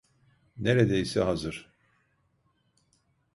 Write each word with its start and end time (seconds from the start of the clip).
Neredeyse 0.57 1.21
hazır. 1.21 1.71